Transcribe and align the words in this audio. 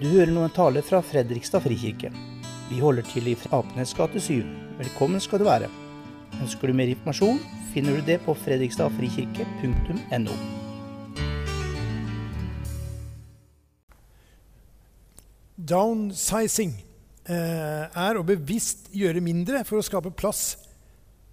Du 0.00 0.06
hører 0.08 0.30
nå 0.32 0.40
en 0.46 0.52
tale 0.56 0.80
fra 0.80 1.02
Fredrikstad 1.04 1.60
frikirke. 1.60 2.08
Vi 2.70 2.78
holder 2.80 3.04
til 3.04 3.26
i 3.28 3.34
Apenes 3.52 3.90
gate 3.92 4.16
7. 4.16 4.40
Velkommen 4.78 5.20
skal 5.20 5.42
du 5.42 5.44
være. 5.44 5.68
Ønsker 6.40 6.70
du 6.70 6.72
mer 6.78 6.88
informasjon, 6.88 7.36
finner 7.74 7.92
du 7.98 8.06
det 8.06 8.16
på 8.24 8.32
fredrikstadfrikirke.no. 8.46 10.32
Downsizing 15.74 16.72
eh, 17.28 17.84
er 17.84 18.16
å 18.16 18.24
bevisst 18.24 18.88
gjøre 18.96 19.20
mindre 19.20 19.68
for 19.68 19.82
å 19.82 19.84
skape 19.84 20.16
plass 20.16 20.56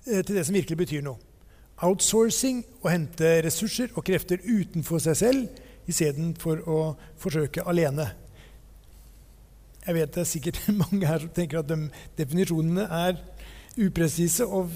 eh, 0.04 0.20
til 0.28 0.36
det 0.36 0.44
som 0.44 0.60
virkelig 0.60 0.84
betyr 0.84 1.08
noe. 1.08 1.16
Outsourcing 1.88 2.66
å 2.84 2.92
hente 2.92 3.38
ressurser 3.48 3.96
og 3.96 4.04
krefter 4.12 4.44
utenfor 4.44 5.00
seg 5.08 5.16
selv 5.24 5.48
istedenfor 5.88 6.68
å 6.68 7.00
forsøke 7.16 7.64
alene. 7.64 8.27
Jeg 9.88 9.96
vet 9.96 10.14
det 10.14 10.24
er 10.24 10.28
sikkert 10.28 10.62
mange 10.84 11.08
her 11.08 11.24
som 11.24 11.34
tenker 11.36 11.62
at 11.62 11.70
de 11.72 11.88
definisjonene 12.20 12.88
er 12.92 13.20
upresise 13.78 14.46
og 14.46 14.72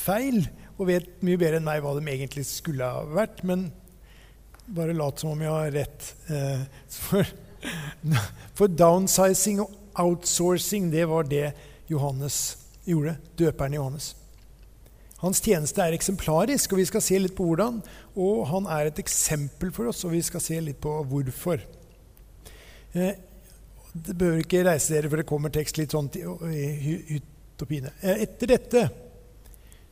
feil, 0.00 0.46
og 0.76 0.88
vet 0.90 1.08
mye 1.24 1.38
bedre 1.40 1.60
enn 1.60 1.66
meg 1.68 1.82
hva 1.84 1.94
de 1.96 2.04
egentlig 2.10 2.44
skulle 2.48 2.84
ha 2.84 3.04
vært. 3.08 3.44
Men 3.46 3.68
bare 4.66 4.96
lat 4.96 5.22
som 5.22 5.32
om 5.32 5.44
jeg 5.44 5.52
har 5.52 5.72
rett. 5.76 6.10
Eh, 6.32 6.66
for, 7.06 7.32
for 8.58 8.72
downsizing 8.72 9.62
og 9.62 9.72
outsourcing, 9.96 10.90
det 10.92 11.06
var 11.08 11.28
det 11.30 11.50
Johannes 11.88 12.58
gjorde. 12.88 13.16
Døperen 13.38 13.78
Johannes. 13.78 14.14
Hans 15.22 15.40
tjeneste 15.40 15.80
er 15.80 15.94
eksemplarisk, 15.96 16.74
og 16.74 16.82
vi 16.82 16.90
skal 16.90 17.04
se 17.04 17.22
litt 17.22 17.36
på 17.38 17.46
hvordan. 17.46 17.78
Og 18.20 18.42
han 18.50 18.66
er 18.68 18.90
et 18.90 19.00
eksempel 19.00 19.72
for 19.72 19.88
oss, 19.92 20.04
og 20.04 20.12
vi 20.12 20.20
skal 20.26 20.42
se 20.44 20.58
litt 20.60 20.82
på 20.82 20.92
hvorfor. 21.08 21.62
Eh, 22.96 23.14
det 24.06 24.16
behøver 24.18 24.44
ikke 24.44 24.64
reise 24.66 24.94
dere, 24.94 25.10
for 25.10 25.20
det 25.20 25.28
kommer 25.28 25.52
tekst 25.54 25.78
litt 25.80 25.94
sånn 25.94 26.10
hytt 26.12 27.62
og 27.62 27.68
pine. 27.70 27.92
Eh, 28.02 28.24
etter 28.26 28.52
dette 28.52 28.86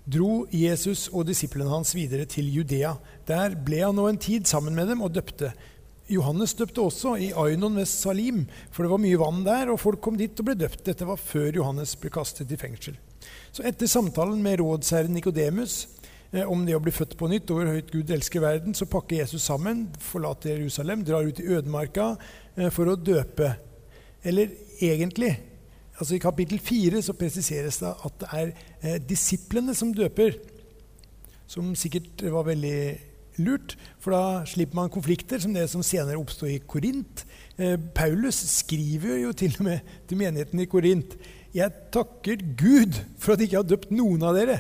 dro 0.05 0.45
Jesus 0.53 1.07
og 1.13 1.25
disiplene 1.31 1.73
hans 1.73 1.95
videre 1.97 2.27
til 2.29 2.51
Judea. 2.53 2.93
Der 3.29 3.57
ble 3.57 3.81
han 3.87 3.97
nå 3.97 4.09
en 4.11 4.21
tid 4.21 4.49
sammen 4.49 4.77
med 4.77 4.91
dem 4.93 5.05
og 5.05 5.15
døpte. 5.15 5.55
Johannes 6.13 6.53
døpte 6.59 6.83
også 6.85 7.15
i 7.17 7.31
Ainon 7.33 7.79
ved 7.81 7.89
Salim, 7.89 8.43
for 8.71 8.85
det 8.85 8.93
var 8.93 9.01
mye 9.01 9.21
vann 9.21 9.41
der, 9.47 9.71
og 9.73 9.81
folk 9.81 10.03
kom 10.05 10.19
dit 10.21 10.37
og 10.37 10.51
ble 10.51 10.57
døpt. 10.61 10.83
Dette 10.85 11.09
var 11.09 11.21
før 11.21 11.57
Johannes 11.57 11.95
ble 11.97 12.13
kastet 12.13 12.53
i 12.53 12.61
fengsel. 12.61 12.99
Så 13.55 13.65
etter 13.65 13.89
samtalen 13.89 14.43
med 14.45 14.61
rådsherren 14.61 15.15
Nikodemus 15.17 15.87
eh, 16.35 16.45
om 16.45 16.67
det 16.67 16.77
å 16.77 16.83
bli 16.85 16.93
født 16.93 17.17
på 17.17 17.31
nytt, 17.33 17.49
over 17.55 17.73
høyt 17.73 17.93
Gud 17.95 18.13
elsker 18.13 18.45
verden, 18.45 18.77
så 18.77 18.89
pakker 18.91 19.23
Jesus 19.23 19.47
sammen, 19.49 19.87
forlater 20.13 20.59
Jerusalem, 20.59 21.07
drar 21.09 21.25
ut 21.25 21.41
i 21.41 21.49
ødemarka 21.57 22.11
eh, 22.59 22.69
for 22.69 22.93
å 22.93 23.01
døpe. 23.01 23.55
Eller 24.25 24.55
egentlig 24.81 25.35
altså 26.01 26.17
I 26.17 26.23
kapittel 26.23 26.59
4 26.59 27.03
så 27.07 27.15
presiseres 27.15 27.79
det 27.83 27.93
at 28.07 28.21
det 28.21 28.29
er 28.33 28.53
eh, 28.83 29.01
disiplene 29.09 29.75
som 29.75 29.93
døper. 29.95 30.39
Som 31.47 31.75
sikkert 31.79 32.25
var 32.33 32.49
veldig 32.49 32.79
lurt, 33.45 33.77
for 34.01 34.15
da 34.15 34.49
slipper 34.49 34.79
man 34.79 34.91
konflikter 34.91 35.43
som 35.43 35.55
det 35.55 35.69
som 35.71 35.83
senere 35.83 36.19
oppsto 36.19 36.49
i 36.49 36.61
Korint. 36.67 37.25
Eh, 37.59 37.77
Paulus 37.95 38.41
skriver 38.57 39.21
jo 39.23 39.33
til 39.33 39.57
og 39.59 39.69
med 39.69 39.97
til 40.09 40.19
menigheten 40.19 40.63
i 40.63 40.71
Korint 40.71 41.19
jeg 41.55 41.71
takker 41.95 42.41
Gud 42.59 42.97
for 43.19 43.35
at 43.35 43.43
jeg 43.43 43.53
ikke 43.53 43.61
har 43.61 43.69
døpt 43.71 43.93
noen 43.95 44.25
av 44.27 44.35
dere, 44.35 44.59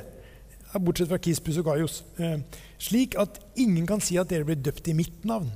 bortsett 0.79 1.11
fra 1.11 1.19
Kispus 1.23 1.59
og 1.59 1.67
Gaius, 1.67 2.03
eh, 2.23 2.39
slik 2.79 3.17
at 3.19 3.41
ingen 3.59 3.87
kan 3.87 4.03
si 4.03 4.19
at 4.20 4.31
dere 4.31 4.47
ble 4.47 4.55
døpt 4.55 4.89
i 4.91 4.95
mitt 4.95 5.25
navn. 5.27 5.51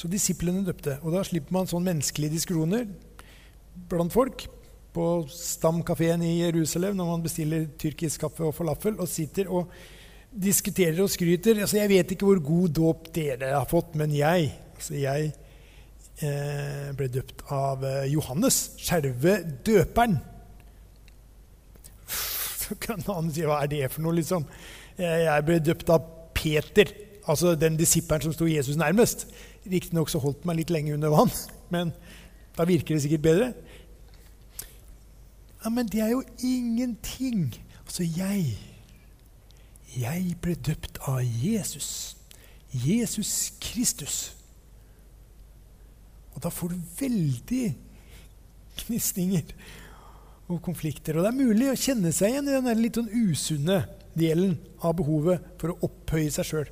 Så 0.00 0.08
disiplene 0.08 0.64
døpte. 0.64 0.96
Og 1.04 1.12
da 1.12 1.20
slipper 1.26 1.52
man 1.52 1.68
sånn 1.68 1.84
menneskelige 1.84 2.38
diskusjoner 2.38 2.86
blant 3.90 4.14
folk 4.14 4.46
på 4.94 5.06
Stamkafeen 5.30 6.22
i 6.24 6.38
Jerusalem 6.40 6.96
når 6.98 7.10
man 7.12 7.24
bestiller 7.24 7.66
tyrkisk 7.78 8.24
kaffe 8.24 8.46
og 8.48 8.54
falafel 8.56 8.96
og 8.96 9.10
sitter 9.10 9.50
og 9.52 9.68
diskuterer 10.30 11.02
og 11.04 11.10
skryter. 11.12 11.60
Altså, 11.60 11.76
'Jeg 11.76 11.88
vet 11.88 12.10
ikke 12.10 12.26
hvor 12.26 12.40
god 12.40 12.68
dåp 12.68 13.14
dere 13.14 13.52
har 13.52 13.68
fått, 13.68 13.94
men 13.94 14.10
jeg' 14.10 14.52
altså 14.74 14.94
jeg 14.94 15.32
eh, 16.22 16.88
ble 16.96 17.08
døpt 17.08 17.44
av 17.52 17.84
eh, 17.84 18.12
Johannes, 18.12 18.70
skjerve 18.78 19.36
døperen. 19.66 20.16
Så 22.62 22.74
kan 22.80 23.02
han 23.06 23.30
si 23.30 23.44
hva 23.44 23.62
er 23.62 23.68
det 23.68 23.90
for 23.90 24.02
noe, 24.02 24.16
liksom? 24.16 24.46
Jeg 24.96 25.44
ble 25.44 25.58
døpt 25.60 25.90
av 25.90 26.00
Peter, 26.34 26.88
altså 27.28 27.54
den 27.54 27.76
disippelen 27.76 28.22
som 28.22 28.32
sto 28.32 28.48
Jesus 28.48 28.76
nærmest. 28.76 29.26
Riktignok 29.68 30.08
så 30.08 30.20
holdt 30.22 30.46
meg 30.48 30.62
litt 30.62 30.72
lenge 30.72 30.94
under 30.96 31.12
vann, 31.12 31.32
men 31.72 31.92
da 32.56 32.64
virker 32.68 32.96
det 32.96 33.04
sikkert 33.04 33.26
bedre. 33.26 33.52
Ja, 35.60 35.68
Men 35.68 35.88
det 35.92 36.00
er 36.00 36.08
jo 36.14 36.22
ingenting. 36.42 37.54
Altså, 37.84 38.02
jeg 38.04 38.58
Jeg 39.96 40.36
ble 40.40 40.54
døpt 40.54 41.00
av 41.02 41.18
Jesus. 41.20 42.16
Jesus 42.70 43.52
Kristus. 43.60 44.36
Og 46.34 46.42
da 46.42 46.48
får 46.48 46.68
du 46.68 46.76
veldig 47.00 47.64
gnisninger 48.84 49.50
og 50.48 50.62
konflikter. 50.62 51.18
Og 51.18 51.26
det 51.26 51.32
er 51.32 51.42
mulig 51.42 51.72
å 51.72 51.78
kjenne 51.78 52.12
seg 52.14 52.36
igjen 52.36 52.48
i 52.48 52.54
den 52.54 52.82
litt 52.82 53.00
sånn 53.00 53.10
usunne 53.10 53.80
delen 54.14 54.54
av 54.78 54.94
behovet 54.98 55.42
for 55.58 55.74
å 55.74 55.90
opphøye 55.90 56.30
seg 56.30 56.46
sjøl. 56.46 56.70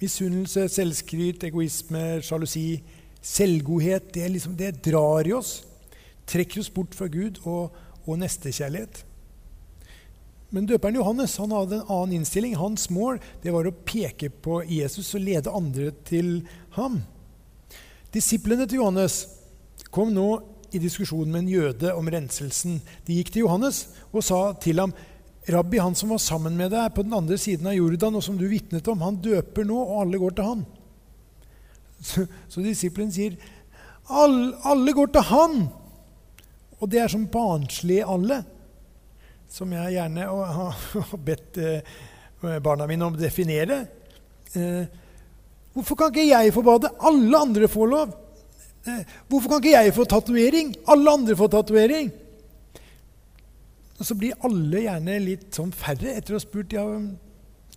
Misunnelse, 0.00 0.66
selvskryt, 0.68 1.44
egoisme, 1.48 2.20
sjalusi, 2.24 2.82
selvgodhet. 3.24 4.10
Det, 4.14 4.28
liksom, 4.34 4.56
det, 4.58 4.74
drar 4.84 5.28
i 5.28 5.32
oss. 5.36 5.62
Trekker 6.28 6.60
oss 6.60 6.72
bort 6.72 6.96
fra 6.96 7.08
Gud 7.08 7.40
og, 7.44 7.76
og 8.04 8.18
nestekjærlighet. 8.20 9.04
Men 10.54 10.68
døperen 10.68 10.98
Johannes 10.98 11.36
han 11.40 11.54
hadde 11.54 11.80
en 11.80 11.88
annen 11.90 12.20
innstilling. 12.20 12.54
Hans 12.60 12.90
mål 12.92 13.18
det 13.42 13.54
var 13.54 13.66
å 13.66 13.74
peke 13.88 14.30
på 14.30 14.60
Jesus 14.68 15.14
og 15.16 15.24
lede 15.24 15.54
andre 15.54 15.90
til 16.06 16.44
ham. 16.76 17.00
Disiplene 18.14 18.68
til 18.68 18.80
Johannes 18.82 19.24
kom 19.92 20.12
nå 20.14 20.28
i 20.76 20.80
diskusjon 20.82 21.28
med 21.30 21.44
en 21.44 21.50
jøde 21.50 21.92
om 21.96 22.08
renselsen. 22.12 22.78
De 23.06 23.18
gikk 23.18 23.32
til 23.32 23.46
Johannes 23.46 23.86
og 24.12 24.24
sa 24.26 24.40
til 24.62 24.82
ham, 24.82 24.94
'Rabbi, 25.46 25.78
han 25.78 25.94
som 25.94 26.10
var 26.10 26.18
sammen 26.18 26.56
med 26.56 26.72
deg 26.74 26.94
på 26.94 27.04
den 27.06 27.14
andre 27.14 27.38
siden 27.38 27.66
av 27.70 27.74
Jordan, 27.74 28.16
og 28.18 28.22
som 28.22 28.38
du 28.38 28.48
vitnet 28.50 28.88
om, 28.88 29.00
han 29.00 29.20
døper 29.22 29.64
nå, 29.64 29.76
og 29.78 30.00
alle 30.02 30.18
går 30.18 30.34
til 30.34 30.44
han.' 30.44 30.66
Så, 32.02 32.26
så 32.48 32.60
disippelen 32.60 33.12
sier, 33.12 33.36
All, 34.08 34.54
'Alle 34.64 34.92
går 34.92 35.06
til 35.14 35.22
han!' 35.30 35.68
Og 36.80 36.90
det 36.90 37.00
er 37.00 37.08
som 37.08 37.26
barnslig 37.26 38.02
alle, 38.04 38.44
som 39.48 39.72
jeg 39.72 39.94
gjerne 39.96 40.26
har 40.58 41.16
bedt 41.24 41.58
eh, 41.58 41.96
barna 42.60 42.86
mine 42.86 43.06
om 43.06 43.14
å 43.14 43.20
definere. 43.20 43.86
Eh, 44.52 44.84
Hvorfor 45.76 45.98
kan 45.98 46.08
ikke 46.08 46.30
jeg 46.30 46.54
få 46.56 46.62
bade? 46.64 46.88
Alle 47.04 47.38
andre 47.38 47.68
får 47.68 47.88
lov. 47.90 48.12
Eh, 48.88 49.02
hvorfor 49.28 49.50
kan 49.50 49.60
ikke 49.60 49.74
jeg 49.74 49.92
få 49.92 50.06
tatovering? 50.08 50.70
Alle 50.88 51.12
andre 51.12 51.36
får 51.36 51.50
tatovering. 51.52 52.08
Og 53.96 54.04
så 54.04 54.16
blir 54.18 54.36
alle 54.44 54.84
gjerne 54.84 55.16
litt 55.24 55.48
sånn 55.56 55.72
færre 55.72 56.12
etter 56.18 56.34
å 56.34 56.40
ha 56.40 56.44
spurt 56.44 56.74
ja, 56.76 56.84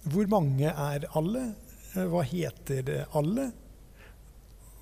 hvor 0.10 0.30
mange 0.32 0.72
er 0.72 1.08
alle? 1.18 1.46
Eh, 1.96 2.06
hva 2.12 2.24
heter 2.28 2.92
alle? 3.16 3.50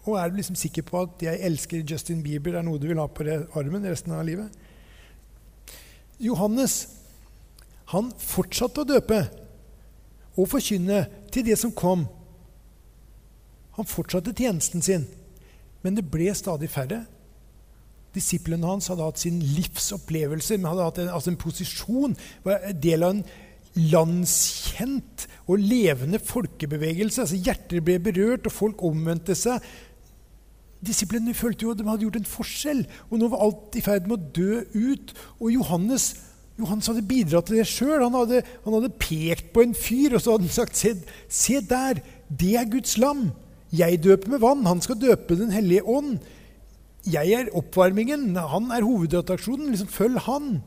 Og 0.07 0.15
er 0.17 0.29
du 0.31 0.37
liksom 0.39 0.55
sikker 0.55 0.85
på 0.87 1.01
at 1.03 1.21
'jeg 1.21 1.41
elsker 1.43 1.83
Justin 1.83 2.23
Bieber' 2.23 2.55
er 2.55 2.63
noe 2.63 2.79
du 2.79 2.87
vil 2.87 2.97
ha 2.97 3.07
på 3.07 3.23
armen 3.55 3.83
resten 3.83 4.13
av 4.13 4.25
livet? 4.25 4.49
Johannes 6.19 6.87
han 7.93 8.11
fortsatte 8.19 8.81
å 8.81 8.87
døpe 8.87 9.19
og 10.37 10.49
forkynne 10.49 11.05
til 11.31 11.45
det 11.45 11.57
som 11.59 11.71
kom. 11.71 12.07
Han 13.77 13.85
fortsatte 13.85 14.33
tjenesten 14.33 14.81
sin, 14.81 15.07
men 15.83 15.95
det 15.95 16.09
ble 16.11 16.33
stadig 16.35 16.69
færre. 16.69 17.05
Disiplene 18.17 18.65
hans 18.67 18.89
hadde 18.91 19.05
hatt 19.05 19.21
sin 19.21 19.41
livsopplevelse, 19.41 20.57
men 20.57 20.71
hadde 20.71 20.87
hatt 20.87 21.01
en, 21.03 21.11
altså 21.13 21.33
en 21.33 21.41
posisjon, 21.41 22.15
var 22.45 22.65
en 22.65 22.79
del 22.81 23.05
av 23.05 23.15
en 23.15 23.25
landskjent 23.77 25.27
og 25.45 25.61
levende 25.61 26.19
folkebevegelse. 26.23 27.23
altså 27.23 27.37
Hjerter 27.37 27.83
ble 27.85 27.99
berørt, 28.01 28.47
og 28.49 28.55
folk 28.55 28.83
omvendte 28.87 29.35
seg. 29.37 29.61
Disiplene 30.85 31.33
følte 31.37 31.65
jo 31.65 31.73
at 31.73 31.79
de 31.79 31.87
hadde 31.87 32.05
gjort 32.05 32.19
en 32.19 32.29
forskjell, 32.29 32.83
og 33.09 33.19
nå 33.19 33.29
var 33.33 33.43
alt 33.47 33.77
i 33.77 33.83
ferd 33.85 34.09
med 34.09 34.17
å 34.17 34.31
dø 34.37 34.61
ut. 34.73 35.13
Og 35.39 35.51
Johannes, 35.53 36.09
Johannes 36.59 36.89
hadde 36.91 37.05
bidratt 37.09 37.49
til 37.49 37.59
det 37.59 37.67
sjøl. 37.69 38.05
Han, 38.05 38.17
han, 38.17 38.77
hadde 38.77 38.93
pekt 39.01 39.51
på 39.55 39.65
en 39.65 39.75
fyr 39.77 40.17
og 40.17 40.23
så 40.23 40.35
hadde 40.35 40.49
han 40.49 40.57
sagt 40.57 40.79
se, 40.79 40.93
se 41.29 41.61
der, 41.65 42.01
det 42.29 42.55
er 42.59 42.69
Guds 42.69 42.97
lam. 43.01 43.29
Jeg 43.73 43.99
døper 44.03 44.31
med 44.31 44.43
vann, 44.43 44.67
han 44.67 44.81
skal 44.81 44.99
døpe 45.01 45.35
Den 45.35 45.51
hellige 45.51 45.83
ånd. 45.83 46.17
Jeg 47.07 47.33
er 47.33 47.51
oppvarmingen, 47.55 48.35
han 48.35 48.71
er 48.75 48.85
hovedattraksjonen. 48.85 49.71
Liksom, 49.71 49.89
følg 49.91 50.19
han. 50.27 50.57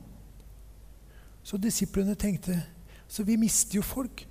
Så 1.43 1.57
disiplene 1.61 2.15
tenkte 2.15 2.63
Så 3.09 3.25
vi 3.27 3.37
mister 3.41 3.81
jo 3.81 3.83
folk. 3.83 4.27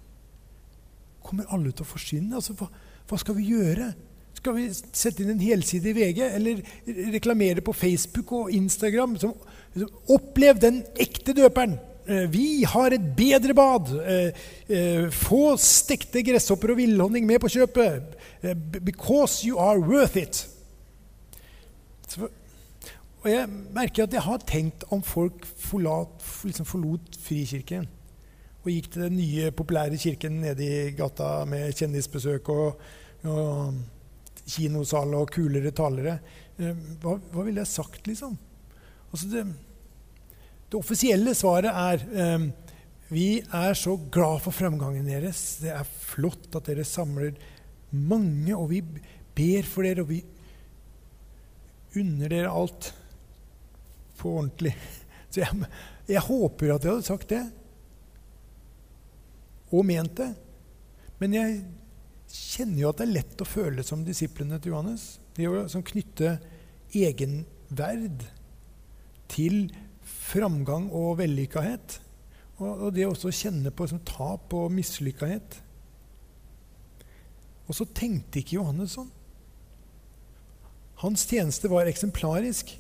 Kommer 1.26 1.50
alle 1.52 1.74
til 1.76 1.84
å 1.84 1.90
forsvinne? 1.90 2.38
Altså, 2.40 2.56
hva, 2.56 2.70
hva, 3.10 3.18
skal 3.20 3.36
vi 3.36 3.50
gjøre? 3.52 3.90
Skal 4.40 4.56
vi 4.56 4.68
sette 4.72 5.26
inn 5.26 5.34
en 5.34 5.44
helside 5.44 5.92
i 5.92 5.96
VG 5.98 6.22
eller 6.30 6.62
reklamere 7.12 7.64
på 7.66 7.76
Facebook 7.76 8.32
og 8.38 8.54
Instagram? 8.56 9.18
Som, 9.20 9.34
som, 9.76 9.90
opplev 10.16 10.62
den 10.64 10.80
ekte 10.96 11.36
døperen. 11.36 11.76
Eh, 12.08 12.24
vi 12.32 12.64
har 12.64 12.96
et 12.96 13.10
bedre 13.18 13.54
bad. 13.58 13.92
Eh, 14.00 14.46
eh, 14.72 15.10
få 15.12 15.58
stekte 15.60 16.24
gresshopper 16.24 16.72
og 16.72 16.80
villhonning 16.80 17.28
med 17.28 17.44
på 17.44 17.52
kjøpet. 17.52 18.16
Because 18.80 19.44
you 19.44 19.60
are 19.60 19.84
worth 19.84 20.18
it. 20.18 20.46
Så, 22.10 22.30
og 23.20 23.28
jeg 23.28 23.48
merker 23.76 24.06
at 24.06 24.16
jeg 24.16 24.26
har 24.26 24.44
tenkt 24.48 24.86
om 24.96 25.02
folk 25.06 25.46
forlat, 25.60 26.24
liksom 26.48 26.68
forlot 26.68 27.18
Frikirken 27.22 27.88
og 28.60 28.72
gikk 28.74 28.90
til 28.92 29.06
den 29.08 29.16
nye, 29.16 29.52
populære 29.56 30.00
kirken 30.00 30.42
nede 30.44 30.66
i 30.66 30.92
gata 30.98 31.46
med 31.48 31.72
kjendisbesøk 31.80 32.50
og, 32.52 32.82
og 33.24 33.78
kinosal 34.50 35.16
og 35.16 35.32
kulere 35.32 35.72
talere. 35.76 36.18
Hva, 36.60 37.16
hva 37.32 37.46
ville 37.46 37.64
jeg 37.64 37.72
sagt, 37.72 38.08
liksom? 38.10 38.36
Altså 39.10 39.30
det, 39.32 39.46
det, 40.68 40.78
offisielle 40.78 41.34
svaret 41.38 41.72
er 41.72 42.36
um, 42.36 42.50
vi 43.10 43.40
er 43.42 43.74
så 43.74 43.96
glad 44.12 44.44
for 44.44 44.54
fremgangen 44.54 45.08
deres. 45.08 45.62
Det 45.64 45.72
er 45.74 45.88
flott 45.88 46.52
at 46.60 46.68
dere 46.70 46.86
samler 46.86 47.40
mange, 47.90 48.54
og 48.54 48.70
vi 48.70 48.84
ber 48.84 49.66
for 49.66 49.88
dere, 49.88 50.04
og 50.04 50.12
vi 50.12 50.20
unner 51.98 52.30
dere 52.32 52.52
alt 52.54 52.92
på 54.20 54.36
ordentlig. 54.38 54.76
Så 55.30 55.44
jeg, 55.44 55.70
jeg 56.10 56.26
håper 56.26 56.76
at 56.76 56.86
jeg 56.86 56.94
hadde 56.96 57.08
sagt 57.08 57.34
det, 57.34 57.44
og 59.70 59.86
ment 59.86 60.16
det. 60.18 60.32
Men 61.20 61.36
jeg 61.36 61.60
kjenner 62.30 62.82
jo 62.82 62.92
at 62.92 63.02
det 63.02 63.06
er 63.06 63.18
lett 63.20 63.44
å 63.44 63.48
føle 63.48 63.86
som 63.86 64.06
disiplene 64.06 64.58
til 64.62 64.74
Johannes. 64.74 65.20
Det 65.38 65.50
som 65.72 65.86
knytter 65.86 66.40
knytte 66.40 66.58
egenverd 66.90 68.24
til 69.30 69.70
framgang 70.02 70.90
og 70.96 71.20
vellykkahet. 71.20 72.00
Og, 72.60 72.70
og 72.70 72.94
det 72.96 73.06
også 73.08 73.30
å 73.30 73.36
kjenne 73.36 73.72
på 73.72 73.88
som, 73.88 74.02
tap 74.06 74.54
og 74.58 74.72
mislykkahet. 74.74 75.60
Og 77.70 77.78
så 77.78 77.86
tenkte 77.94 78.42
ikke 78.42 78.58
Johannes 78.58 78.98
sånn. 78.98 79.12
Hans 81.00 81.26
tjeneste 81.30 81.72
var 81.72 81.88
eksemplarisk. 81.88 82.74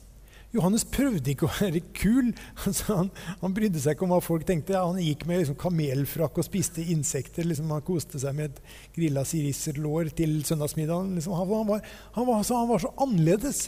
Johannes 0.49 0.81
prøvde 0.89 1.29
ikke 1.31 1.45
å 1.45 1.55
være 1.59 1.81
kul. 1.95 2.31
Altså, 2.65 2.95
han, 2.97 3.11
han, 3.41 3.53
brydde 3.55 3.81
seg 3.81 3.95
ikke 3.95 4.07
om 4.07 4.13
hva 4.15 4.21
folk 4.23 4.47
tenkte. 4.47 4.75
Ja, 4.75 4.85
han 4.87 4.99
gikk 5.03 5.27
med 5.29 5.43
liksom, 5.43 5.57
kamelfrakk 5.61 6.41
og 6.41 6.47
spiste 6.47 6.83
insekter. 6.91 7.45
Liksom, 7.47 7.69
han 7.71 7.85
koste 7.85 8.21
seg 8.21 8.35
med 8.37 8.49
et 8.49 8.63
grilla 8.97 9.23
sirisserlår 9.27 10.11
til 10.17 10.39
søndagsmiddagen. 10.47 11.13
Liksom, 11.19 11.37
han, 11.37 11.53
han, 11.53 11.69
var, 11.69 11.85
var, 12.17 12.35
altså, 12.39 12.57
han 12.59 12.71
var 12.71 12.83
så 12.83 12.93
annerledes. 13.05 13.63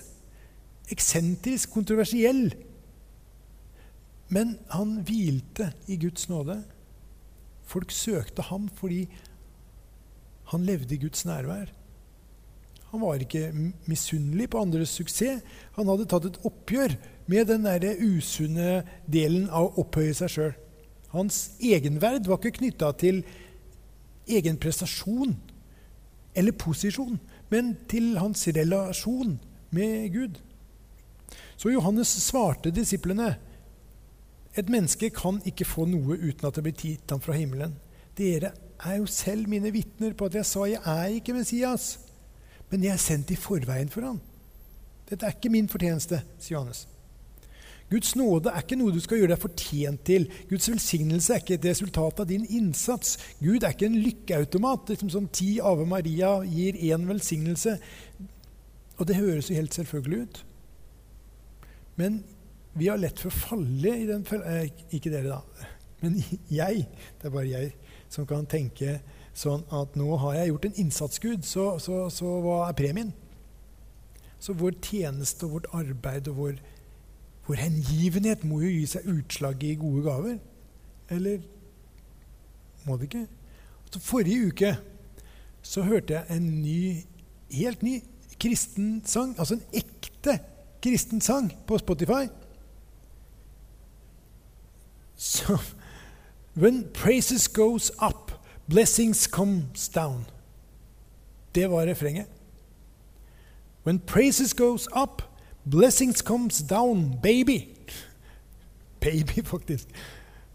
Eksentrisk, 0.92 1.72
kontroversiell. 1.72 2.50
Men 4.32 4.56
han 4.74 4.98
hvilte 5.08 5.70
i 5.92 6.00
Guds 6.02 6.28
nåde. 6.32 6.58
Folk 7.72 7.94
søkte 7.96 8.44
ham 8.50 8.68
fordi 8.80 9.06
han 10.52 10.66
levde 10.68 10.98
i 10.98 11.00
Guds 11.00 11.24
nærvær. 11.28 11.70
Han 12.92 13.04
var 13.04 13.22
ikke 13.24 13.50
misunnelig 13.88 14.50
på 14.52 14.60
andres 14.60 14.96
suksess. 14.98 15.44
Han 15.78 15.88
hadde 15.88 16.08
tatt 16.12 16.28
et 16.28 16.42
oppgjør 16.48 16.98
med 17.32 17.48
den 17.48 17.68
der 17.68 18.02
usunne 18.04 18.82
delen 19.08 19.48
av 19.48 19.70
å 19.70 19.86
opphøye 19.86 20.16
seg 20.18 20.34
sjøl. 20.34 20.52
Hans 21.12 21.40
egenverd 21.64 22.28
var 22.28 22.40
ikke 22.40 22.60
knytta 22.60 22.92
til 23.00 23.22
egen 24.32 24.60
prestasjon 24.62 25.36
eller 26.36 26.56
posisjon, 26.56 27.18
men 27.52 27.74
til 27.92 28.14
hans 28.20 28.46
relasjon 28.48 29.38
med 29.76 30.12
Gud. 30.14 30.40
Så 31.60 31.72
Johannes 31.72 32.12
svarte 32.24 32.72
disiplene 32.76 33.34
et 34.58 34.68
menneske 34.72 35.12
kan 35.16 35.40
ikke 35.48 35.68
få 35.68 35.86
noe 35.88 36.18
uten 36.20 36.48
at 36.48 36.58
det 36.58 36.64
blir 36.66 36.76
gitt 36.76 37.12
ham 37.12 37.22
fra 37.24 37.36
himmelen. 37.38 37.78
Dere 38.18 38.52
er 38.84 38.98
jo 39.00 39.08
selv 39.08 39.48
mine 39.52 39.72
vitner 39.72 40.16
på 40.18 40.28
at 40.28 40.36
jeg 40.36 40.48
sa 40.48 40.66
jeg 40.68 40.82
er 40.84 41.20
ikke 41.20 41.36
Messias. 41.38 41.94
Men 42.72 42.88
jeg 42.88 42.96
er 42.96 43.04
sendt 43.04 43.34
i 43.34 43.40
forveien 43.40 43.92
for 43.92 44.08
ham. 44.08 44.22
Dette 45.10 45.28
er 45.28 45.36
ikke 45.36 45.52
min 45.52 45.68
fortjeneste, 45.72 46.22
sier 46.40 46.56
Johannes. 46.56 46.86
Guds 47.92 48.14
nåde 48.16 48.48
er 48.54 48.64
ikke 48.64 48.78
noe 48.80 48.94
du 48.96 49.02
skal 49.04 49.20
gjøre 49.20 49.34
deg 49.34 49.42
fortjent 49.42 50.04
til. 50.08 50.28
Guds 50.48 50.70
velsignelse 50.72 51.34
er 51.36 51.42
ikke 51.42 51.58
et 51.58 51.66
resultat 51.68 52.22
av 52.24 52.30
din 52.30 52.46
innsats. 52.48 53.18
Gud 53.42 53.66
er 53.66 53.76
ikke 53.76 53.90
en 53.90 54.00
lykkeautomat 54.00 54.94
liksom 54.94 55.12
som 55.12 55.28
ti 55.28 55.58
Ave 55.60 55.84
Maria 55.90 56.38
gir 56.48 56.80
én 56.80 57.04
velsignelse. 57.10 57.76
Og 58.96 59.10
det 59.10 59.20
høres 59.20 59.52
jo 59.52 59.58
helt 59.60 59.76
selvfølgelig 59.76 60.22
ut. 60.22 60.40
Men 62.00 62.22
vi 62.80 62.88
har 62.88 63.02
lett 63.02 63.20
for 63.20 63.28
å 63.28 63.42
falle 63.50 63.96
i 64.00 64.08
den 64.08 64.24
eh, 64.40 64.70
Ikke 64.96 65.12
dere, 65.12 65.42
da. 65.42 65.68
Men 66.00 66.16
jeg. 66.62 66.86
Det 67.20 67.28
er 67.28 67.36
bare 67.36 67.50
jeg 67.50 67.74
som 68.12 68.28
kan 68.28 68.48
tenke 68.48 69.02
Sånn 69.38 69.64
at 69.72 69.96
nå 69.96 70.18
har 70.20 70.36
jeg 70.36 70.52
gjort 70.52 70.68
en 70.68 70.80
innsats, 70.84 71.20
Gud, 71.24 71.46
så, 71.48 71.66
så, 71.80 72.04
så 72.12 72.36
hva 72.44 72.58
er 72.68 72.78
premien? 72.78 73.14
Så 74.42 74.56
vår 74.58 74.76
tjeneste 74.84 75.48
og 75.48 75.56
vårt 75.56 75.70
arbeid 75.78 76.28
og 76.32 76.40
vår, 76.40 76.56
vår 77.48 77.62
hengivenhet 77.62 78.44
må 78.48 78.62
jo 78.66 78.72
gi 78.74 78.88
seg 78.96 79.08
utslag 79.12 79.64
i 79.64 79.76
gode 79.80 80.04
gaver. 80.08 80.40
Eller 81.12 81.44
må 82.88 82.98
det 82.98 83.10
ikke? 83.12 83.26
Så 83.92 84.02
forrige 84.04 84.52
uke 84.52 84.72
så 85.62 85.84
hørte 85.86 86.18
jeg 86.18 86.38
en 86.38 86.48
ny, 86.64 87.04
helt 87.54 87.84
ny 87.86 88.00
kristen 88.42 89.02
sang. 89.06 89.36
Altså 89.38 89.60
en 89.60 89.68
ekte 89.78 90.40
kristen 90.82 91.22
sang 91.22 91.52
på 91.68 91.78
Spotify. 91.78 92.26
Så 95.16 95.60
When 96.54 96.90
praises 96.94 97.48
goes 97.48 97.92
up 98.02 98.31
'Blessings 98.72 99.28
comes 99.28 99.90
down'. 99.90 100.26
Det 101.56 101.70
var 101.70 101.86
refrenget. 101.86 102.28
When 103.84 104.00
praises 104.00 104.54
goes 104.54 104.88
up, 104.96 105.22
blessings 105.66 106.22
comes 106.22 106.60
down, 106.60 107.20
baby. 107.24 107.68
Baby, 109.00 109.44
faktisk. 109.44 109.88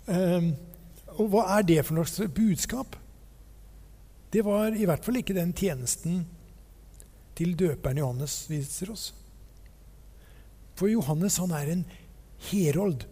Um, 0.06 0.54
og 1.06 1.28
hva 1.28 1.58
er 1.58 1.62
det 1.62 1.84
for 1.84 1.94
noe 1.94 2.28
budskap? 2.28 2.96
Det 4.32 4.44
var 4.44 4.72
i 4.76 4.84
hvert 4.84 5.04
fall 5.04 5.16
ikke 5.16 5.34
den 5.34 5.52
tjenesten 5.52 6.26
til 7.36 7.52
døperen 7.58 7.98
Johannes 7.98 8.46
viser 8.50 8.92
oss. 8.92 9.10
For 10.76 10.88
Johannes 10.88 11.36
han 11.36 11.52
er 11.56 11.72
en 11.72 11.84
herold, 12.50 13.06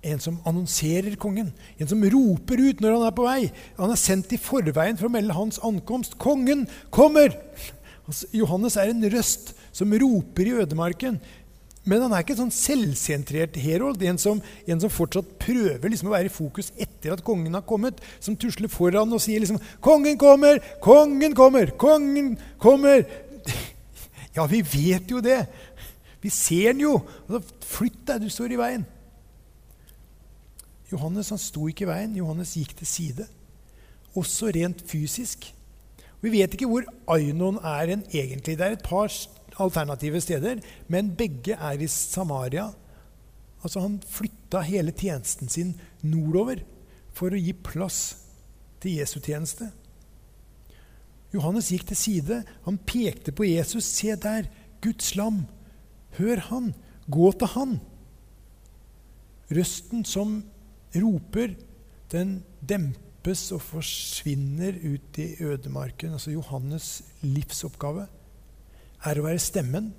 en 0.00 0.20
som 0.22 0.38
annonserer 0.48 1.16
kongen, 1.20 1.50
en 1.76 1.88
som 1.88 2.04
roper 2.14 2.60
ut 2.60 2.80
når 2.80 2.96
han 2.96 3.06
er 3.08 3.16
på 3.16 3.26
vei. 3.26 3.40
Han 3.76 3.92
er 3.92 4.00
sendt 4.00 4.32
i 4.32 4.40
forveien 4.40 4.96
for 4.96 5.10
å 5.10 5.12
melde 5.12 5.36
hans 5.36 5.60
ankomst. 5.66 6.16
Kongen 6.20 6.66
kommer! 6.94 7.34
Altså, 8.08 8.26
Johannes 8.34 8.78
er 8.80 8.90
en 8.90 9.04
røst 9.12 9.52
som 9.76 9.92
roper 9.92 10.48
i 10.48 10.56
ødemarken. 10.62 11.20
Men 11.88 12.04
han 12.04 12.12
er 12.12 12.24
ikke 12.24 12.34
en 12.34 12.42
sånn 12.44 12.54
selvsentrert 12.54 13.56
herold, 13.60 14.02
en 14.04 14.18
som, 14.20 14.40
en 14.68 14.82
som 14.82 14.92
fortsatt 14.92 15.30
prøver 15.40 15.88
liksom 15.88 16.10
å 16.10 16.14
være 16.14 16.28
i 16.28 16.32
fokus 16.32 16.72
etter 16.76 17.14
at 17.14 17.24
kongen 17.24 17.56
har 17.56 17.64
kommet. 17.68 18.00
Som 18.20 18.36
tusler 18.40 18.72
foran 18.72 19.12
og 19.16 19.22
sier 19.24 19.40
liksom 19.40 19.60
'Kongen 19.80 20.18
kommer! 20.20 20.60
Kongen 20.80 21.34
kommer! 21.36 21.72
Kongen 21.76 22.36
kommer!' 22.58 23.04
Ja, 24.36 24.46
vi 24.46 24.60
vet 24.62 25.10
jo 25.10 25.20
det. 25.20 25.46
Vi 26.20 26.30
ser 26.30 26.72
den 26.72 26.84
jo. 26.84 27.00
Altså, 27.28 27.54
flytt 27.64 28.04
deg, 28.06 28.22
du 28.22 28.28
står 28.30 28.52
i 28.52 28.60
veien. 28.60 28.84
Johannes 30.90 31.30
han 31.30 31.40
sto 31.40 31.68
ikke 31.70 31.86
i 31.86 31.90
veien. 31.90 32.16
Johannes 32.18 32.56
gikk 32.58 32.74
til 32.78 32.88
side. 32.88 33.26
Også 34.18 34.50
rent 34.54 34.82
fysisk. 34.90 35.46
Vi 36.20 36.32
vet 36.34 36.54
ikke 36.54 36.68
hvor 36.68 36.86
Ainon 37.14 37.60
er 37.62 37.94
en 37.94 38.02
egentlig. 38.10 38.58
Det 38.58 38.66
er 38.66 38.76
et 38.76 38.84
par 38.84 39.08
alternative 39.60 40.20
steder, 40.20 40.60
men 40.88 41.14
begge 41.16 41.54
er 41.54 41.80
i 41.80 41.86
Samaria. 41.86 42.70
Altså 43.62 43.80
Han 43.80 44.00
flytta 44.08 44.62
hele 44.64 44.92
tjenesten 44.92 45.48
sin 45.48 45.74
nordover 46.02 46.62
for 47.12 47.32
å 47.32 47.40
gi 47.40 47.52
plass 47.52 48.00
til 48.80 49.00
Jesu 49.00 49.18
tjeneste. 49.20 49.70
Johannes 51.34 51.70
gikk 51.70 51.86
til 51.90 51.98
side. 51.98 52.42
Han 52.66 52.80
pekte 52.88 53.32
på 53.32 53.46
Jesus. 53.46 53.86
Se 53.86 54.16
der, 54.18 54.48
Guds 54.82 55.14
lam. 55.14 55.44
Hør 56.18 56.42
han. 56.48 56.72
Gå 57.10 57.30
til 57.38 57.52
han. 57.54 57.76
Røsten 59.50 60.04
som 60.06 60.40
roper, 60.96 61.54
den 62.10 62.40
dempes 62.60 63.50
og 63.54 63.62
forsvinner 63.62 64.78
ut 64.82 65.18
i 65.18 65.34
ødemarken. 65.44 66.12
Altså 66.16 66.34
Johannes' 66.34 67.02
livsoppgave 67.22 68.06
er 69.04 69.20
å 69.20 69.26
være 69.26 69.42
stemmen 69.42 69.92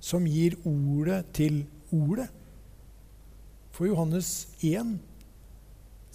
som 0.00 0.26
gir 0.28 0.58
ordet 0.64 1.24
til 1.36 1.64
ordet. 1.92 2.28
For 3.74 3.88
Johannes 3.88 4.48
1 4.64 4.96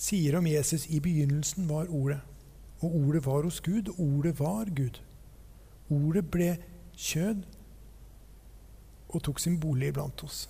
sier 0.01 0.38
om 0.39 0.48
Jesus 0.50 0.88
i 0.89 1.01
begynnelsen 1.03 1.67
var 1.69 1.91
ordet. 1.93 2.21
Og 2.81 2.95
ordet 2.95 3.25
var 3.25 3.43
hos 3.45 3.62
Gud, 3.62 3.91
og 3.93 4.00
ordet 4.00 4.39
var 4.39 4.71
Gud. 4.74 4.98
Ordet 5.91 6.24
ble 6.31 6.55
kjød 6.98 7.43
og 9.12 9.24
tok 9.24 9.39
sin 9.39 9.60
bolig 9.60 9.91
iblant 9.91 10.24
oss. 10.24 10.48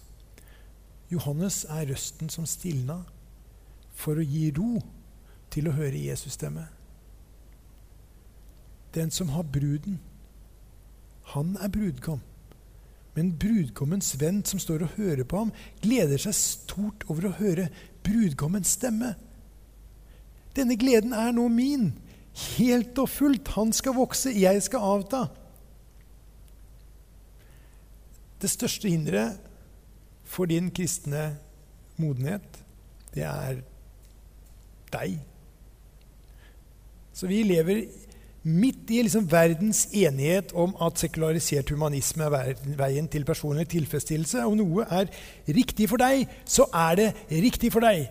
Johannes 1.12 1.65
er 1.67 1.89
røsten 1.89 2.29
som 2.31 2.45
stilna 2.48 3.01
for 4.01 4.17
å 4.17 4.25
gi 4.25 4.50
ro 4.58 4.79
til 5.53 5.70
å 5.70 5.75
høre 5.75 6.00
Jesus 6.00 6.38
stemme. 6.39 6.65
Den 8.96 9.12
som 9.13 9.31
har 9.36 9.48
bruden, 9.48 10.00
han 11.36 11.55
er 11.62 11.72
brudgom. 11.72 12.22
Men 13.15 13.34
brudgommens 13.39 14.13
venn 14.20 14.39
som 14.48 14.60
står 14.60 14.86
og 14.86 14.96
hører 14.98 15.27
på 15.27 15.43
ham, 15.43 15.51
gleder 15.84 16.20
seg 16.20 16.36
stort 16.36 17.03
over 17.12 17.27
å 17.27 17.36
høre 17.39 17.67
brudgommens 18.05 18.77
stemme. 18.77 19.13
Denne 20.55 20.77
gleden 20.79 21.13
er 21.15 21.31
nå 21.36 21.48
min, 21.51 21.91
helt 22.58 23.00
og 23.00 23.12
fullt. 23.12 23.53
Han 23.55 23.72
skal 23.75 23.96
vokse, 24.00 24.31
jeg 24.36 24.63
skal 24.63 24.88
avta. 24.96 25.25
Det 28.41 28.50
største 28.50 28.89
hinderet 28.89 29.39
for 30.25 30.50
din 30.50 30.72
kristne 30.74 31.36
modenhet, 32.00 32.63
det 33.13 33.27
er 33.27 33.60
deg. 34.93 35.17
Så 37.13 37.27
vi 37.27 37.43
lever 37.43 37.83
midt 38.43 38.89
i 38.89 39.01
liksom 39.05 39.27
verdens 39.29 39.83
enighet 39.93 40.53
om 40.57 40.74
at 40.81 40.98
sekularisert 41.01 41.69
humanisme 41.69 42.25
er 42.25 42.55
veien 42.79 43.10
til 43.12 43.25
personlig 43.25 43.67
tilfredsstillelse. 43.69 44.45
Om 44.48 44.57
noe 44.57 44.88
er 44.89 45.12
riktig 45.48 45.89
for 45.91 46.01
deg, 46.01 46.25
så 46.45 46.65
er 46.74 46.98
det 46.98 47.10
riktig 47.43 47.69
for 47.74 47.86
deg. 47.86 48.07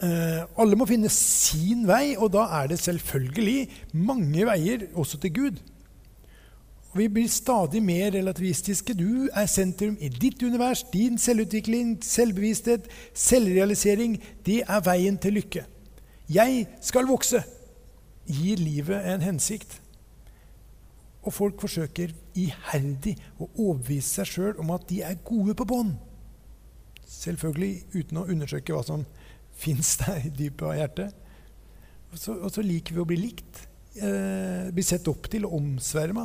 Eh, 0.00 0.38
alle 0.56 0.78
må 0.80 0.86
finne 0.88 1.10
sin 1.12 1.84
vei, 1.88 2.14
og 2.16 2.32
da 2.32 2.46
er 2.62 2.70
det 2.70 2.80
selvfølgelig 2.80 3.68
mange 3.92 4.46
veier 4.48 4.86
også 4.94 5.20
til 5.20 5.34
Gud. 5.34 5.60
Og 6.90 6.98
Vi 6.98 7.08
blir 7.08 7.28
stadig 7.28 7.82
mer 7.82 8.10
relativistiske. 8.10 8.94
Du 8.94 9.28
er 9.32 9.46
sentrum 9.46 9.96
i 10.00 10.08
ditt 10.08 10.42
univers. 10.42 10.82
Din 10.82 11.18
selvutvikling, 11.18 11.98
selvbevissthet, 12.02 12.88
selvrealisering, 13.14 14.16
det 14.46 14.62
er 14.66 14.80
veien 14.80 15.18
til 15.18 15.32
lykke. 15.32 15.64
Jeg 16.30 16.66
skal 16.84 17.08
vokse. 17.10 17.42
Gir 18.30 18.60
livet 18.62 19.06
en 19.10 19.24
hensikt. 19.24 19.80
Og 21.26 21.34
folk 21.34 21.60
forsøker 21.60 22.14
iherdig 22.38 23.16
å 23.36 23.48
overbevise 23.50 24.20
seg 24.20 24.30
sjøl 24.30 24.60
om 24.62 24.70
at 24.72 24.86
de 24.88 25.02
er 25.04 25.18
gode 25.26 25.56
på 25.58 25.66
bånd. 25.68 25.96
Selvfølgelig 27.10 27.82
uten 27.96 28.22
å 28.22 28.28
undersøke 28.30 28.76
hva 28.76 28.84
som 28.86 29.04
fins 29.62 29.96
der 30.00 30.22
i 30.28 30.32
dypet 30.32 30.68
av 30.70 30.78
hjertet. 30.78 31.26
Og 32.10 32.18
så, 32.18 32.34
og 32.38 32.48
så, 32.54 32.62
liker 32.66 32.96
vi 32.96 33.02
å 33.02 33.06
bli 33.06 33.18
likt, 33.20 33.66
eh, 34.02 34.70
bli 34.74 34.82
sett 34.86 35.06
opp 35.10 35.28
til 35.30 35.44
og 35.46 35.58
omsverma. 35.60 36.24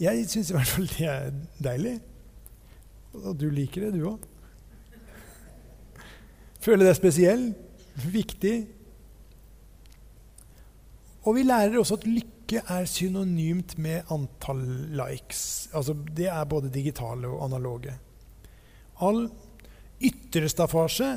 Jeg 0.00 0.24
syns 0.30 0.50
i 0.50 0.56
hvert 0.56 0.72
fall 0.72 0.88
det 0.94 1.06
er 1.10 1.30
deilig. 1.60 1.98
Og 3.20 3.34
du 3.38 3.48
liker 3.52 3.84
det, 3.84 3.98
du 3.98 4.06
òg. 4.08 4.24
Føler 6.60 6.86
deg 6.86 6.96
spesiell, 6.98 7.50
viktig. 8.10 8.56
Og 11.24 11.36
vi 11.36 11.44
lærer 11.44 11.78
også 11.78 11.98
at 12.00 12.06
lykke 12.08 12.62
er 12.64 12.86
synonymt 12.88 13.76
med 13.78 14.08
antall 14.10 14.62
likes. 14.96 15.68
Altså, 15.74 15.94
det 16.16 16.30
er 16.32 16.44
både 16.48 16.72
digitale 16.72 17.28
og 17.28 17.44
analoge. 17.48 17.94
All 19.00 19.26
ytre 20.00 20.48
staffasje 20.48 21.10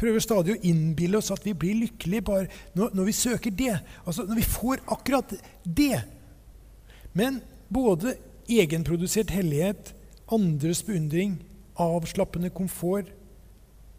prøver 0.00 0.24
stadig 0.24 0.54
å 0.54 0.62
innbille 0.64 1.20
oss 1.20 1.30
at 1.34 1.44
vi 1.44 1.52
blir 1.56 1.82
lykkelige 1.82 2.24
bare 2.24 2.48
når, 2.76 2.94
når 2.96 3.08
vi 3.10 3.16
søker 3.16 3.54
det. 3.54 3.76
Altså 4.06 4.24
når 4.28 4.40
vi 4.40 4.48
får 4.48 4.84
akkurat 4.96 5.34
det. 5.64 6.00
Men 7.12 7.40
både 7.68 8.16
egenprodusert 8.50 9.32
hellighet, 9.34 9.92
andres 10.32 10.82
beundring, 10.86 11.38
avslappende 11.80 12.50
komfort 12.52 13.08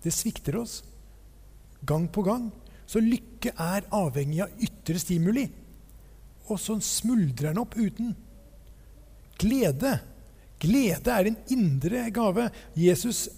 Det 0.01 0.13
svikter 0.13 0.55
oss 0.57 0.79
gang 1.85 2.07
på 2.09 2.23
gang. 2.25 2.47
Så 2.91 3.00
lykke 3.03 3.53
er 3.55 3.88
avhengig 3.95 4.41
av 4.43 4.63
ytre 4.67 5.00
stimuli. 5.00 5.45
Og 6.51 6.60
så 6.60 6.75
smuldrer 6.83 7.51
den 7.51 7.62
opp 7.62 7.77
uten. 7.79 8.12
Glede. 9.39 9.93
Glede 10.62 11.15
er 11.15 11.29
en 11.29 11.39
indre 11.55 12.03
gave. 12.13 12.50
Jesus 12.75 13.29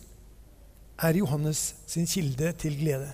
er 1.04 1.20
Johannes 1.22 1.62
sin 1.86 2.10
kilde 2.10 2.50
til 2.64 2.80
glede. 2.82 3.12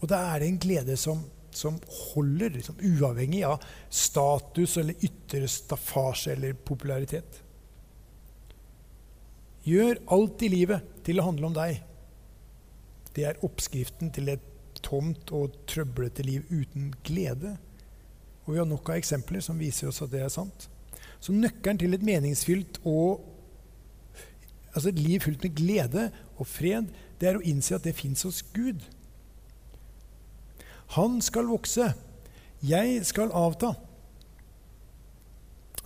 Og 0.00 0.10
da 0.10 0.24
er 0.32 0.42
det 0.42 0.50
en 0.50 0.62
glede 0.62 0.98
som 1.00 1.22
som 1.56 1.78
holder, 1.88 2.50
liksom, 2.50 2.76
uavhengig 2.84 3.42
av 3.48 3.62
status 3.88 4.76
eller 4.76 5.04
ytre 5.06 5.48
staffasje 5.48 6.34
eller 6.34 6.56
popularitet. 6.68 7.40
Gjør 9.66 10.02
alt 10.14 10.44
i 10.44 10.50
livet 10.52 10.90
til 11.06 11.18
å 11.18 11.26
handle 11.30 11.48
om 11.48 11.56
deg. 11.56 11.80
Det 13.16 13.24
er 13.24 13.40
oppskriften 13.46 14.12
til 14.14 14.28
et 14.34 14.44
tomt 14.86 15.32
og 15.34 15.54
trøblete 15.68 16.24
liv 16.26 16.46
uten 16.50 16.92
glede. 17.06 17.56
Og 18.46 18.54
vi 18.54 18.60
har 18.60 18.68
nok 18.68 18.92
av 18.92 19.00
eksempler 19.00 19.42
som 19.42 19.58
viser 19.58 19.90
oss 19.90 20.02
at 20.04 20.12
det 20.12 20.22
er 20.22 20.32
sant. 20.32 20.68
Så 21.20 21.34
nøkkelen 21.34 21.80
til 21.80 21.96
et 21.96 22.04
meningsfylt 22.06 22.78
og 22.86 23.24
altså 24.76 24.92
et 24.92 25.00
liv 25.00 25.20
fullt 25.24 25.42
med 25.42 25.56
glede 25.56 26.04
og 26.36 26.46
fred, 26.46 26.92
det 27.20 27.30
er 27.30 27.38
å 27.38 27.46
innse 27.48 27.74
at 27.74 27.86
det 27.86 27.96
fins 27.96 28.26
hos 28.26 28.42
Gud. 28.54 28.84
Han 30.94 31.18
skal 31.24 31.48
vokse, 31.50 31.90
jeg 32.62 33.00
skal 33.08 33.32
avta. 33.34 33.72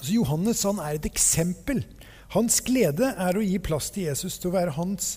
Så 0.00 0.12
Johannes 0.16 0.64
han 0.66 0.80
er 0.82 0.98
et 0.98 1.08
eksempel. 1.08 1.84
Hans 2.34 2.60
glede 2.66 3.12
er 3.16 3.36
å 3.36 3.44
gi 3.44 3.56
plass 3.62 3.90
til 3.94 4.08
Jesus 4.08 4.38
til 4.38 4.50
å 4.50 4.58
være 4.58 4.76
hans 4.76 5.16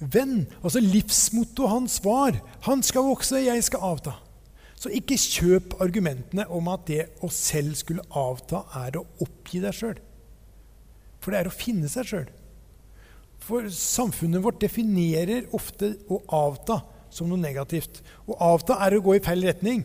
venn. 0.00 0.46
Altså 0.62 0.82
Livsmottoet 0.82 1.70
hans 1.70 2.00
var 2.04 2.40
'Han 2.62 2.82
skal 2.82 3.02
vokse, 3.02 3.44
jeg 3.44 3.64
skal 3.64 3.80
avta'. 3.80 4.14
Så 4.76 4.90
ikke 4.92 5.16
kjøp 5.16 5.80
argumentene 5.80 6.46
om 6.50 6.68
at 6.68 6.86
det 6.86 7.08
å 7.22 7.30
selv 7.30 7.74
skulle 7.74 8.02
avta, 8.10 8.64
er 8.74 8.98
å 8.98 9.06
oppgi 9.20 9.60
deg 9.60 9.72
sjøl. 9.72 9.98
For 11.20 11.30
det 11.30 11.40
er 11.40 11.48
å 11.48 11.54
finne 11.56 11.88
seg 11.88 12.04
sjøl. 12.04 12.26
For 13.38 13.68
samfunnet 13.68 14.42
vårt 14.42 14.60
definerer 14.60 15.46
ofte 15.52 15.96
å 16.08 16.20
avta 16.28 16.82
som 17.14 17.28
noe 17.30 17.38
negativt. 17.38 18.00
Å 18.26 18.36
avta 18.42 18.76
er 18.84 18.96
å 18.96 19.02
gå 19.04 19.14
i 19.16 19.22
feil 19.22 19.44
retning. 19.46 19.84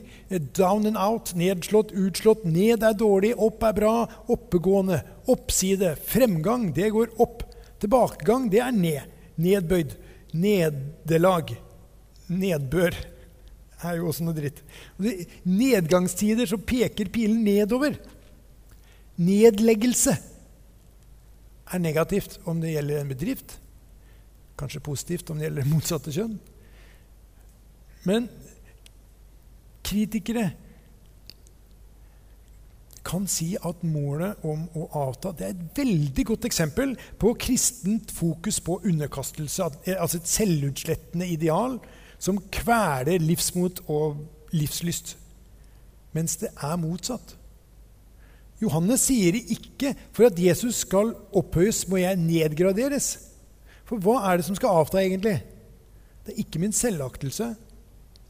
Down 0.57 0.87
and 0.89 0.97
out, 0.97 1.35
nedslått, 1.37 1.93
utslått. 1.93 2.45
Ned 2.49 2.83
er 2.83 2.97
dårlig, 2.97 3.35
opp 3.37 3.63
er 3.63 3.75
bra. 3.77 3.93
Oppegående, 4.27 5.03
oppside, 5.29 5.93
fremgang, 6.09 6.71
det 6.73 6.89
går 6.95 7.13
opp. 7.21 7.45
Tilbakegang, 7.79 8.49
det 8.51 8.63
er 8.65 8.75
ned. 8.75 9.18
Nedbøyd. 9.39 9.95
Nederlag. 10.35 11.55
Nedbør 12.29 12.97
er 13.79 13.95
jo 13.97 14.09
også 14.09 14.25
noe 14.27 14.35
dritt. 14.37 14.59
Nedgangstider 15.47 16.49
så 16.49 16.59
peker 16.59 17.09
pilen 17.13 17.41
nedover. 17.45 17.95
Nedleggelse 19.19 20.13
er 21.69 21.81
negativt 21.81 22.39
om 22.49 22.61
det 22.61 22.75
gjelder 22.75 23.01
en 23.01 23.11
bedrift. 23.11 23.57
Kanskje 24.59 24.83
positivt 24.83 25.29
om 25.31 25.39
det 25.39 25.47
gjelder 25.47 25.69
motsatte 25.69 26.13
kjønn. 26.13 26.35
Men 28.07 28.27
kritikere 29.85 30.49
kan 33.05 33.27
si 33.29 33.53
at 33.65 33.83
målet 33.87 34.43
om 34.47 34.65
å 34.77 34.87
avta 35.01 35.31
det 35.35 35.45
er 35.45 35.55
et 35.55 35.79
veldig 35.79 36.25
godt 36.31 36.47
eksempel 36.49 36.95
på 37.21 37.33
kristent 37.39 38.11
fokus 38.13 38.59
på 38.63 38.79
underkastelse. 38.85 39.69
Altså 39.95 40.19
et 40.19 40.29
selvutslettende 40.29 41.27
ideal 41.27 41.79
som 42.19 42.41
kveler 42.51 43.21
livsmot 43.23 43.83
og 43.87 44.19
livslyst. 44.55 45.15
Mens 46.15 46.39
det 46.41 46.51
er 46.55 46.79
motsatt. 46.81 47.35
Johannes 48.59 49.05
sier 49.07 49.37
det 49.37 49.45
ikke 49.55 49.93
for 50.11 50.27
at 50.27 50.39
Jesus 50.39 50.81
skal 50.83 51.13
opphøyes, 51.35 51.85
må 51.87 52.01
jeg 52.01 52.19
nedgraderes. 52.19 53.13
For 53.87 54.01
hva 54.03 54.19
er 54.29 54.39
det 54.39 54.47
som 54.49 54.57
skal 54.57 54.81
avta, 54.81 54.99
egentlig? 54.99 55.37
Det 56.25 56.33
er 56.33 56.41
ikke 56.43 56.59
min 56.61 56.75
selvaktelse, 56.75 57.53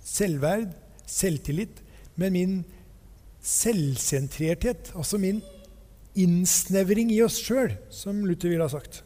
selvverd, 0.06 0.70
selvtillit, 1.10 1.82
men 2.20 2.36
min 2.36 2.54
selvsentrerthet, 3.42 4.92
altså 4.96 5.18
min 5.18 5.42
innsnevring 6.20 7.12
i 7.14 7.22
oss 7.24 7.40
sjøl, 7.44 7.76
som 7.94 8.26
Luther 8.26 8.52
ville 8.52 8.66
ha 8.66 8.72
sagt. 8.72 9.04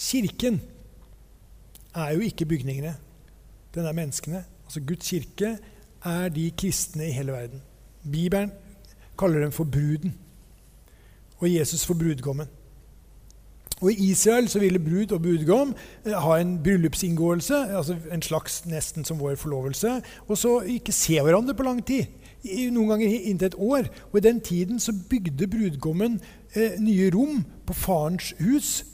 Kirken 0.00 0.60
er 1.94 2.14
jo 2.16 2.24
ikke 2.24 2.46
bygningene. 2.48 2.94
Den 3.74 3.86
er 3.86 3.92
menneskene. 3.92 4.44
Altså 4.64 4.80
Guds 4.80 5.08
kirke 5.08 5.58
er 6.04 6.28
de 6.32 6.50
kristne 6.56 7.08
i 7.08 7.12
hele 7.12 7.32
verden. 7.32 7.62
Bibelen 8.02 8.52
kaller 9.18 9.40
dem 9.44 9.52
for 9.52 9.64
bruden, 9.64 10.14
og 11.38 11.54
Jesus 11.54 11.84
for 11.84 11.94
brudgommen. 11.94 12.48
Og 13.80 13.92
I 13.92 14.10
Israel 14.10 14.48
så 14.48 14.58
ville 14.60 14.78
brud 14.78 15.12
og 15.12 15.22
brudgom 15.22 15.74
eh, 16.06 16.12
ha 16.12 16.36
en 16.38 16.58
bryllupsinngåelse, 16.62 17.76
altså 17.76 17.96
en 18.12 18.22
slags 18.22 18.66
nesten 18.66 19.04
som 19.04 19.20
vår 19.20 19.34
forlovelse, 19.40 20.00
og 20.28 20.38
så 20.38 20.60
ikke 20.60 20.92
se 20.92 21.20
hverandre 21.20 21.54
på 21.54 21.62
lang 21.62 21.86
tid. 21.86 22.04
noen 22.72 22.88
ganger 22.88 23.08
inntil 23.08 23.46
et 23.46 23.54
år. 23.58 23.88
Og 24.12 24.18
I 24.18 24.20
den 24.20 24.40
tiden 24.40 24.80
så 24.80 24.92
bygde 25.10 25.46
brudgommen 25.46 26.20
eh, 26.54 26.80
nye 26.80 27.10
rom 27.14 27.44
på 27.66 27.72
farens 27.72 28.34
hus. 28.40 28.84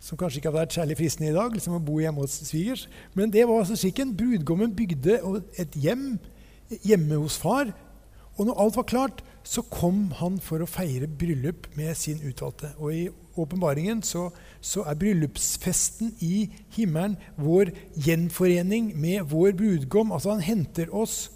Som 0.00 0.18
kanskje 0.18 0.38
ikke 0.38 0.48
hadde 0.48 0.60
vært 0.60 0.72
særlig 0.72 0.96
fristende 0.96 1.30
i 1.30 1.34
dag, 1.34 1.52
liksom 1.52 1.74
å 1.74 1.78
bo 1.78 2.00
hjemme 2.00 2.20
hos 2.20 2.30
svigers. 2.30 2.88
Men 3.14 3.32
det 3.32 3.48
var 3.48 3.58
altså 3.58 3.76
skikken. 3.76 4.16
Brudgommen 4.16 4.74
bygde 4.74 5.20
et 5.58 5.74
hjem 5.74 6.18
hjemme 6.84 7.16
hos 7.16 7.38
far. 7.38 7.72
Og 8.38 8.48
når 8.48 8.60
alt 8.62 8.76
var 8.78 8.88
klart, 8.88 9.24
så 9.44 9.64
kom 9.66 10.12
han 10.20 10.38
for 10.40 10.62
å 10.62 10.70
feire 10.70 11.08
bryllup 11.10 11.66
med 11.76 11.96
sin 11.98 12.22
utvalgte. 12.24 12.72
Og 12.78 12.94
i 12.94 13.02
åpenbaringen 13.36 14.02
så, 14.06 14.28
så, 14.60 14.84
er 14.86 14.98
bryllupsfesten 15.00 16.14
i 16.24 16.46
himmelen 16.76 17.16
vår 17.36 17.72
gjenforening 18.06 18.92
med 19.00 19.26
vår 19.32 19.56
brudgom. 19.58 20.12
Altså 20.14 20.36
han 20.36 20.44
henter 20.44 20.92
oss 20.94 21.26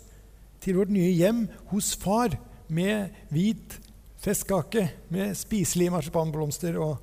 til 0.63 0.79
vårt 0.79 0.93
nye 0.95 1.13
hjem 1.13 1.47
hos 1.73 1.93
far 1.99 2.39
med 2.69 3.15
hvit 3.35 3.79
festkake, 4.23 4.89
med 5.13 5.37
spiselige 5.39 5.93
marsipanblomster 5.95 6.79
og 6.83 6.97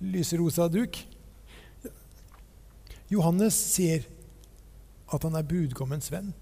lyserosa 0.00 0.66
duk. 0.72 0.98
Johannes 3.12 3.54
sier 3.54 4.08
at 5.12 5.22
han 5.22 5.38
er 5.38 5.46
brudgommens 5.46 6.10
venn. 6.10 6.34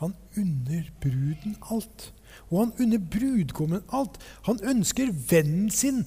Han 0.00 0.14
unner 0.36 0.90
bruden 1.00 1.56
alt. 1.70 2.10
Og 2.50 2.58
han 2.60 2.72
unner 2.82 2.98
brudgommen 2.98 3.84
alt. 3.94 4.18
Han 4.48 4.60
ønsker 4.62 5.12
vennen 5.30 5.70
sin 5.70 6.04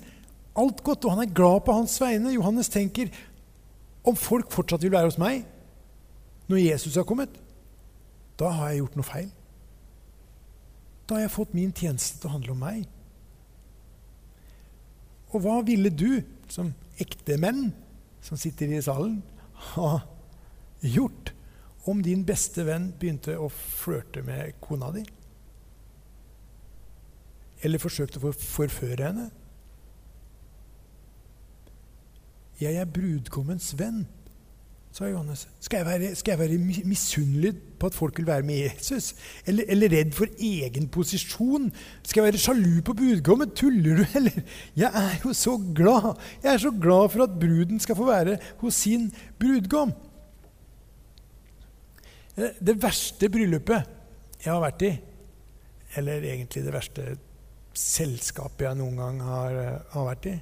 alt 0.57 0.81
godt, 0.83 1.05
og 1.05 1.15
han 1.15 1.27
er 1.27 1.33
glad 1.33 1.61
på 1.65 1.75
hans 1.77 1.99
vegne. 2.01 2.33
Johannes 2.33 2.69
tenker 2.73 3.13
om 4.07 4.15
folk 4.15 4.51
fortsatt 4.51 4.83
vil 4.83 4.95
være 4.95 5.11
hos 5.11 5.21
meg 5.21 5.45
når 6.47 6.61
Jesus 6.63 6.95
har 6.95 7.03
kommet, 7.03 7.33
da 8.39 8.53
har 8.55 8.71
jeg 8.71 8.79
gjort 8.79 8.95
noe 8.95 9.07
feil. 9.07 9.31
Da 11.07 11.17
har 11.17 11.25
jeg 11.25 11.33
fått 11.33 11.55
min 11.57 11.73
tjeneste 11.75 12.21
til 12.21 12.29
å 12.29 12.35
handle 12.37 12.53
om 12.53 12.61
meg. 12.63 12.85
Og 15.35 15.43
hva 15.43 15.57
ville 15.67 15.91
du, 15.91 16.21
som 16.47 16.71
ekte 17.03 17.35
menn 17.41 17.73
som 18.23 18.39
sitter 18.39 18.71
i 18.71 18.79
salen, 18.83 19.19
ha 19.73 19.97
gjort 20.83 21.33
om 21.87 22.01
din 22.03 22.25
beste 22.27 22.65
venn 22.67 22.91
begynte 22.99 23.37
å 23.39 23.47
flørte 23.51 24.23
med 24.25 24.57
kona 24.63 24.91
di? 24.95 25.05
Eller 27.65 27.81
forsøkte 27.81 28.21
å 28.21 28.33
forføre 28.35 29.07
henne? 29.07 29.29
Jeg 32.57 32.77
er 32.81 32.89
brudgommens 32.89 33.69
venn, 33.77 34.05
sa 34.93 35.05
Johannes. 35.05 35.43
Skal 35.61 35.83
jeg 35.83 35.85
være, 35.85 36.07
skal 36.17 36.39
være 36.39 36.57
misunnelig 36.89 37.51
på 37.77 37.89
at 37.89 37.97
folk 37.97 38.17
vil 38.17 38.27
være 38.27 38.45
med 38.47 38.63
Jesus? 38.63 39.11
Eller, 39.45 39.67
eller, 39.69 39.93
redd 39.93 40.15
for 40.17 40.31
egen 40.41 40.87
posisjon? 40.89 41.69
Skal 42.01 42.23
jeg 42.23 42.31
være 42.31 42.41
sjalu 42.41 42.81
på 42.81 42.97
brudgommen? 42.97 43.53
Tuller 43.53 44.01
du, 44.01 44.05
eller? 44.17 44.41
Jeg 44.77 44.89
er 44.89 45.21
jo 45.21 45.35
så 45.37 45.53
glad! 45.77 46.17
Jeg 46.43 46.53
er 46.55 46.65
så 46.65 46.73
glad 46.73 47.13
for 47.13 47.27
at 47.27 47.37
bruden 47.39 47.79
skal 47.83 47.99
få 47.99 48.09
være 48.09 48.39
hos 48.63 48.81
sin 48.85 49.11
brudgom. 49.39 49.93
Eh, 52.37 52.57
det 52.61 52.77
verste 52.81 53.29
bryllupet 53.33 53.95
jeg 54.43 54.53
har 54.53 54.61
vært 54.61 54.85
i, 54.85 54.91
eller 55.97 56.25
egentlig 56.29 56.63
det 56.65 56.73
verste 56.75 57.07
selskapet 57.77 58.67
jeg 58.67 58.79
noen 58.79 58.99
gang 59.01 59.21
har, 59.25 59.57
eh, 59.61 59.79
har 59.93 60.05
vært 60.11 60.29
i, 60.31 60.35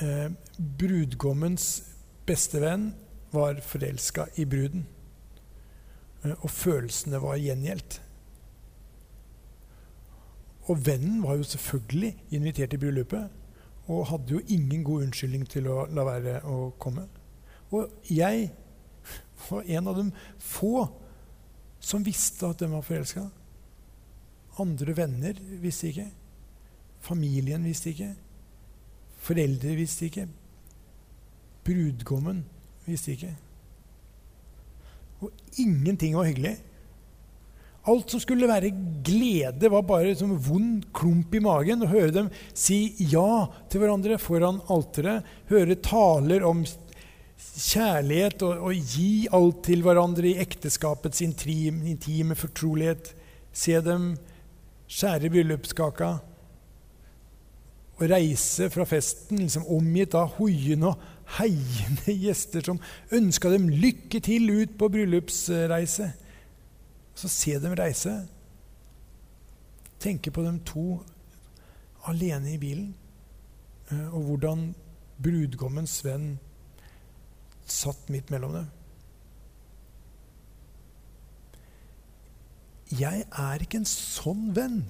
eh, 0.00 0.28
brudgommens 0.58 1.82
beste 2.26 2.60
venn 2.60 2.94
var 3.32 3.60
forelska 3.60 4.26
i 4.36 4.44
bruden. 4.44 4.86
Eh, 6.24 6.34
og 6.40 6.50
følelsene 6.50 7.20
var 7.22 7.36
gjengjeldt. 7.36 8.00
Og 10.70 10.86
vennen 10.86 11.22
var 11.22 11.36
jo 11.36 11.42
selvfølgelig 11.42 12.16
invitert 12.30 12.74
i 12.74 12.76
bryllupet 12.76 13.30
og 13.88 14.06
hadde 14.06 14.36
jo 14.36 14.42
ingen 14.48 14.84
god 14.84 15.08
unnskyldning 15.08 15.48
til 15.48 15.66
å 15.66 15.86
la 15.90 16.04
være 16.06 16.36
å 16.46 16.72
komme. 16.78 17.08
Og 17.72 17.90
jeg 18.10 18.52
var 19.50 19.62
en 19.62 19.88
av 19.88 19.98
de 19.98 20.08
få 20.38 20.88
som 21.82 22.04
visste 22.06 22.46
at 22.46 22.62
de 22.62 22.70
var 22.70 22.84
forelska. 22.86 23.26
Andre 24.62 24.94
venner 24.94 25.38
visste 25.62 25.90
ikke. 25.90 26.08
Familien 27.02 27.64
visste 27.66 27.90
ikke. 27.90 28.12
Foreldre 29.22 29.74
visste 29.78 30.06
ikke. 30.06 30.26
Brudgommen 31.66 32.44
visste 32.86 33.16
ikke. 33.16 33.32
Og 35.22 35.30
ingenting 35.62 36.14
var 36.18 36.28
hyggelig. 36.28 36.56
Alt 37.90 38.12
som 38.14 38.20
skulle 38.22 38.46
være 38.46 38.70
glede, 39.02 39.70
var 39.70 39.82
bare 39.86 40.14
som 40.14 40.36
vond 40.38 40.84
klump 40.94 41.34
i 41.34 41.42
magen. 41.42 41.82
Å 41.82 41.90
høre 41.90 42.14
dem 42.14 42.28
si 42.54 42.94
ja 43.10 43.48
til 43.70 43.82
hverandre 43.82 44.20
foran 44.22 44.60
alteret, 44.70 45.26
høre 45.50 45.78
taler 45.82 46.46
om 46.46 46.62
kjærlighet 47.52 48.42
og, 48.46 48.68
og 48.68 48.92
gi 48.94 49.28
alt 49.32 49.62
til 49.66 49.82
hverandre 49.84 50.30
i 50.30 50.38
ekteskapets 50.42 51.22
intime, 51.24 51.84
intime 51.90 52.36
fortrolighet. 52.38 53.14
Se 53.52 53.76
dem 53.84 54.14
skjære 54.92 55.30
bryllupskaka 55.32 56.12
og 58.02 58.10
reise 58.10 58.68
fra 58.72 58.86
festen 58.88 59.44
liksom 59.44 59.66
omgitt 59.70 60.16
av 60.18 60.34
hoiende 60.38 60.90
og 60.90 61.02
heiende 61.38 62.14
gjester 62.24 62.64
som 62.66 62.80
ønska 63.14 63.52
dem 63.52 63.68
lykke 63.70 64.20
til 64.24 64.50
ut 64.50 64.76
på 64.78 64.88
bryllupsreise. 64.92 66.10
Så 67.14 67.28
se 67.28 67.58
dem 67.60 67.76
reise. 67.78 68.14
Tenke 70.00 70.32
på 70.34 70.42
dem 70.42 70.58
to 70.66 71.02
alene 72.08 72.56
i 72.56 72.58
bilen, 72.58 72.94
eh, 73.92 74.08
og 74.14 74.24
hvordan 74.26 74.72
brudgommens 75.22 76.00
venn 76.04 76.40
satt 77.72 78.10
midt 78.12 78.30
mellom 78.32 78.56
dem. 78.60 78.70
Jeg 82.92 83.24
er 83.24 83.62
ikke 83.64 83.80
en 83.80 83.88
sånn 83.88 84.50
venn, 84.56 84.82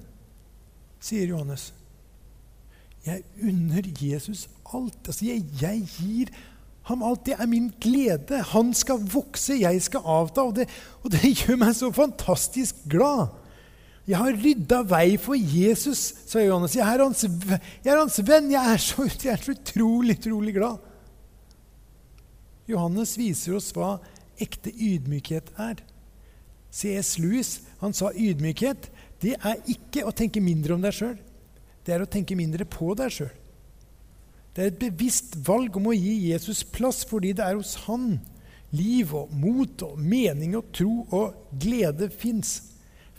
sier 1.03 1.29
Johannes. 1.31 1.69
Jeg 3.03 3.23
unner 3.43 3.85
Jesus 3.99 4.47
alt. 4.75 4.99
Altså, 5.07 5.27
jeg, 5.27 5.45
jeg, 5.59 5.85
gir 5.99 6.31
ham 6.89 7.03
alt. 7.03 7.25
Det 7.27 7.37
er 7.37 7.49
min 7.51 7.69
glede. 7.83 8.41
Han 8.53 8.73
skal 8.75 9.03
vokse, 9.13 9.55
jeg 9.59 9.81
skal 9.83 10.03
avta. 10.07 10.43
Og 10.47 10.55
det, 10.59 10.67
og 11.03 11.11
det 11.15 11.31
gjør 11.43 11.59
meg 11.63 11.75
så 11.79 11.91
fantastisk 11.95 12.83
glad. 12.91 13.31
Jeg 14.07 14.19
har 14.19 14.35
rydda 14.35 14.81
vei 14.83 15.15
for 15.21 15.39
Jesus, 15.39 16.09
sa 16.27 16.41
Johannes. 16.43 16.75
Jeg 16.75 16.83
er 16.83 17.03
hans, 17.05 17.23
jeg 17.23 17.91
er 17.91 18.01
hans 18.01 18.19
venn. 18.27 18.51
Jeg 18.51 18.73
er, 18.73 18.81
så, 18.83 19.07
jeg 19.07 19.31
er 19.31 19.45
så 19.45 19.55
utrolig, 19.55 20.17
utrolig 20.19 20.55
glad. 20.57 20.92
Johannes 22.69 23.17
viser 23.19 23.57
oss 23.57 23.71
hva 23.75 23.97
ekte 24.41 24.71
ydmykhet 24.71 25.51
er. 25.61 25.81
C.S. 26.73 27.17
Lewis 27.21 27.59
han 27.83 27.93
sa 27.93 28.09
ydmykhet 28.15 28.89
det 29.23 29.37
er 29.39 29.61
ikke 29.71 30.03
å 30.07 30.15
tenke 30.15 30.41
mindre 30.43 30.75
om 30.75 30.83
deg 30.83 30.95
sjøl 30.95 31.19
det 31.83 31.95
er 31.95 32.03
å 32.03 32.09
tenke 32.09 32.35
mindre 32.39 32.65
på 32.69 32.93
deg 32.97 33.11
sjøl. 33.11 33.31
Det 34.53 34.61
er 34.61 34.69
et 34.69 34.81
bevisst 34.83 35.35
valg 35.47 35.75
om 35.79 35.89
å 35.89 35.95
gi 35.97 36.29
Jesus 36.29 36.61
plass 36.63 37.01
fordi 37.09 37.33
det 37.35 37.45
er 37.45 37.57
hos 37.57 37.75
han 37.87 38.19
liv 38.73 39.13
og 39.17 39.33
mot 39.37 39.83
og 39.85 39.97
mening 39.99 40.55
og 40.57 40.69
tro 40.75 40.91
og 41.13 41.57
glede 41.61 42.09
fins. 42.13 42.59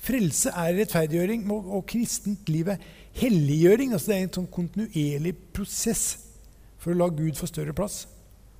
Frelse 0.04 0.52
er 0.52 0.76
rettferdiggjøring, 0.78 1.46
og, 1.50 1.68
og 1.78 1.86
kristent 1.88 2.48
liv 2.52 2.70
er 2.74 2.82
helliggjøring. 3.18 3.94
Altså 3.94 4.10
det 4.10 4.16
er 4.16 4.26
en 4.26 4.34
sånn 4.38 4.50
kontinuerlig 4.52 5.34
prosess 5.56 6.04
for 6.78 6.92
å 6.92 6.98
la 6.98 7.08
Gud 7.12 7.38
få 7.40 7.48
større 7.50 7.74
plass 7.76 8.04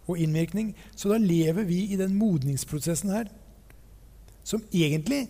og 0.07 0.19
innvirkning. 0.21 0.75
Så 0.97 1.11
da 1.13 1.19
lever 1.21 1.67
vi 1.69 1.85
i 1.93 1.99
den 2.01 2.17
modningsprosessen 2.19 3.13
her, 3.15 3.31
som 4.45 4.63
egentlig, 4.73 5.27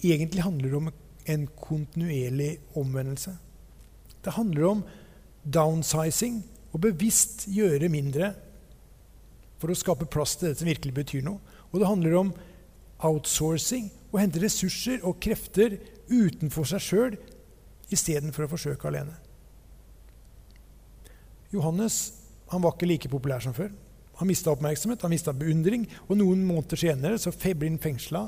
egentlig 0.00 0.44
handler 0.44 0.76
om 0.78 0.90
en 1.28 1.48
kontinuerlig 1.60 2.56
omvendelse. 2.78 3.34
Det 4.24 4.32
handler 4.36 4.68
om 4.70 4.84
downsizing 5.44 6.40
og 6.72 6.80
bevisst 6.84 7.46
gjøre 7.52 7.90
mindre 7.92 8.32
for 9.58 9.72
å 9.72 9.78
skape 9.78 10.08
plass 10.10 10.36
til 10.38 10.50
det 10.50 10.60
som 10.60 10.68
virkelig 10.70 10.94
betyr 10.96 11.24
noe. 11.26 11.40
Og 11.72 11.80
det 11.80 11.90
handler 11.90 12.16
om 12.20 12.32
outsourcing 13.04 13.90
å 14.10 14.20
hente 14.20 14.40
ressurser 14.42 15.04
og 15.06 15.20
krefter 15.22 15.76
utenfor 16.08 16.66
seg 16.68 16.82
sjøl 16.82 17.18
istedenfor 17.92 18.46
å 18.46 18.52
forsøke 18.52 18.88
alene. 18.88 19.16
Johannes 21.52 21.98
han 22.52 22.64
var 22.64 22.74
ikke 22.74 22.88
like 22.88 23.10
populær 23.12 23.44
som 23.44 23.54
før. 23.56 23.70
Han 24.18 24.28
mista 24.28 24.50
oppmerksomhet, 24.50 25.02
han 25.02 25.12
mista 25.14 25.32
beundring, 25.32 25.86
og 26.08 26.18
noen 26.18 26.42
måneder 26.46 26.80
senere 26.80 27.20
så 27.22 27.32
ble 27.32 27.70
han 27.70 27.78
fengsla. 27.82 28.24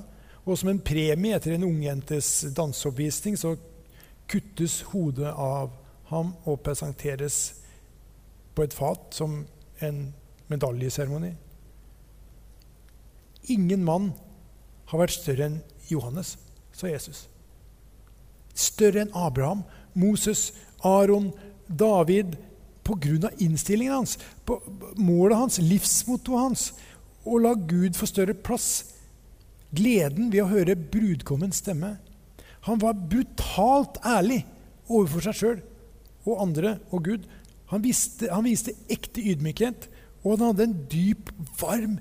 Og 0.46 0.58
som 0.58 0.70
en 0.70 0.82
premie 0.82 1.36
etter 1.36 1.56
en 1.56 1.66
ungjentes 1.66 2.30
danseoppvisning 2.56 3.36
så 3.38 3.56
kuttes 4.30 4.80
hodet 4.92 5.32
av 5.34 5.74
ham 6.10 6.32
og 6.48 6.62
presenteres 6.64 7.40
på 8.54 8.64
et 8.66 8.74
fat 8.74 9.14
som 9.14 9.42
en 9.82 10.00
medaljeseremoni. 10.50 11.32
Ingen 13.50 13.84
mann 13.84 14.12
har 14.90 15.02
vært 15.02 15.16
større 15.16 15.46
enn 15.46 15.60
Johannes, 15.90 16.36
sa 16.74 16.90
Jesus. 16.90 17.24
Større 18.54 19.04
enn 19.04 19.14
Abraham, 19.16 19.64
Moses, 19.94 20.50
Aron, 20.86 21.30
David. 21.66 22.36
Pga. 22.90 23.30
innstillingen 23.38 23.94
hans, 23.94 24.18
på 24.44 24.58
målet 24.96 25.38
hans, 25.38 25.58
livsmottoet 25.62 26.40
hans. 26.40 26.72
Å 27.24 27.38
la 27.38 27.54
Gud 27.54 27.96
få 27.96 28.08
større 28.08 28.34
plass. 28.34 28.96
Gleden 29.70 30.32
ved 30.32 30.42
å 30.42 30.50
høre 30.50 30.74
brudgommens 30.74 31.60
stemme. 31.62 31.98
Han 32.66 32.80
var 32.82 32.98
brutalt 32.98 34.00
ærlig 34.04 34.42
overfor 34.90 35.28
seg 35.28 35.38
sjøl 35.38 35.60
og 36.26 36.42
andre 36.42 36.78
og 36.90 37.04
Gud. 37.06 37.28
Han, 37.70 37.82
visste, 37.84 38.28
han 38.32 38.44
viste 38.44 38.74
ekte 38.90 39.22
ydmykhet, 39.22 39.86
og 40.24 40.34
han 40.34 40.50
hadde 40.50 40.66
en 40.66 40.80
dyp, 40.90 41.30
varm, 41.60 41.96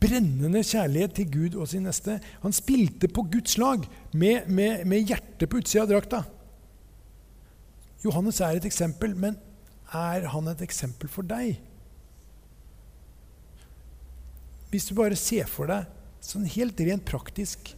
brennende 0.00 0.62
kjærlighet 0.66 1.14
til 1.16 1.28
Gud 1.30 1.58
og 1.60 1.68
sin 1.70 1.86
neste. 1.86 2.18
Han 2.42 2.56
spilte 2.56 3.08
på 3.08 3.24
Guds 3.32 3.56
lag 3.60 3.84
med, 4.12 4.48
med, 4.48 4.84
med 4.88 5.12
hjertet 5.12 5.48
på 5.48 5.60
utsida 5.60 5.84
av 5.84 5.92
drakta. 5.92 6.24
Johannes 8.04 8.40
er 8.40 8.56
et 8.56 8.66
eksempel, 8.68 9.14
men 9.16 9.36
er 9.96 10.28
han 10.32 10.48
et 10.50 10.62
eksempel 10.62 11.10
for 11.10 11.26
deg? 11.26 11.58
Hvis 14.70 14.86
du 14.86 14.94
bare 14.94 15.18
ser 15.18 15.50
for 15.50 15.70
deg 15.70 15.88
sånn 16.22 16.46
helt 16.46 16.78
rent 16.86 17.06
praktisk 17.08 17.72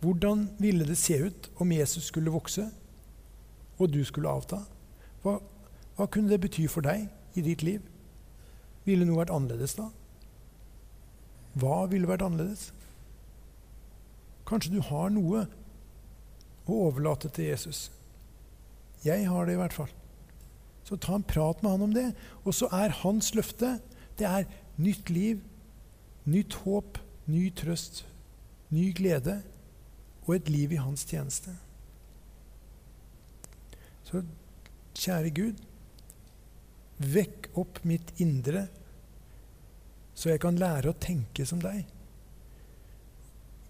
hvordan 0.00 0.46
ville 0.56 0.86
det 0.88 0.96
se 0.96 1.18
ut 1.20 1.50
om 1.60 1.72
Jesus 1.74 2.06
skulle 2.08 2.32
vokse, 2.32 2.64
og 3.76 3.90
du 3.92 4.00
skulle 4.04 4.32
avta? 4.32 4.62
Hva, 5.20 5.36
hva 5.96 6.06
kunne 6.08 6.32
det 6.32 6.40
bety 6.40 6.64
for 6.72 6.84
deg 6.84 7.08
i 7.36 7.44
ditt 7.44 7.64
liv? 7.64 7.84
Ville 8.86 9.04
noe 9.04 9.20
vært 9.20 9.34
annerledes 9.34 9.76
da? 9.76 9.90
Hva 11.60 11.84
ville 11.92 12.08
vært 12.08 12.24
annerledes? 12.24 12.70
Kanskje 14.48 14.72
du 14.78 14.80
har 14.88 15.12
noe 15.12 15.44
å 16.64 16.82
overlate 16.88 17.28
til 17.34 17.50
Jesus. 17.52 17.90
Jeg 19.04 19.28
har 19.28 19.46
det 19.46 19.56
i 19.56 19.60
hvert 19.60 19.76
fall. 19.76 19.92
Så 20.90 20.98
ta 20.98 21.14
en 21.14 21.24
prat 21.24 21.62
med 21.62 21.70
han 21.70 21.86
om 21.86 21.94
det. 21.94 22.08
Og 22.42 22.54
så 22.56 22.66
er 22.74 22.98
hans 23.04 23.30
løfte 23.38 23.78
det 24.20 24.28
er 24.28 24.44
nytt 24.76 25.08
liv, 25.10 25.40
nytt 26.28 26.58
håp, 26.64 26.98
ny 27.30 27.46
trøst, 27.56 28.02
ny 28.68 28.90
glede 28.96 29.38
og 30.26 30.34
et 30.36 30.50
liv 30.52 30.74
i 30.76 30.80
hans 30.82 31.06
tjeneste. 31.08 31.54
Så 34.04 34.20
kjære 34.98 35.32
Gud, 35.32 35.62
vekk 37.00 37.48
opp 37.60 37.80
mitt 37.88 38.12
indre, 38.20 38.66
så 40.12 40.34
jeg 40.34 40.42
kan 40.42 40.58
lære 40.60 40.92
å 40.92 41.00
tenke 41.00 41.46
som 41.48 41.62
deg. 41.64 41.86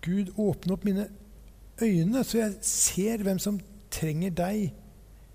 Gud, 0.02 0.33
åpne 0.40 0.74
opp 0.74 0.87
mine 0.88 1.06
øyne, 1.78 2.24
så 2.24 2.40
jeg 2.40 2.59
ser 2.66 3.22
hvem 3.22 3.38
som 3.38 3.61
trenger 3.92 4.35
deg 4.35 4.72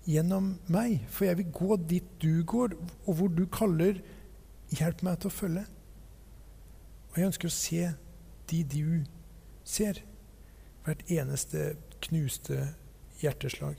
gjennom 0.06 0.54
meg. 0.72 1.02
For 1.10 1.28
jeg 1.28 1.40
vil 1.40 1.52
gå 1.54 1.78
dit 1.90 2.08
du 2.22 2.44
går, 2.46 2.76
og 3.06 3.18
hvor 3.18 3.32
du 3.32 3.44
kaller. 3.50 4.00
Hjelp 4.74 5.02
meg 5.06 5.20
til 5.22 5.30
å 5.30 5.36
følge. 5.36 5.64
Og 7.10 7.18
jeg 7.20 7.30
ønsker 7.30 7.50
å 7.50 7.54
se 7.54 7.82
de 8.50 8.62
du 8.66 9.04
ser. 9.66 10.02
Hvert 10.86 11.04
eneste 11.10 11.74
knuste 12.06 12.72
hjerteslag. 13.22 13.78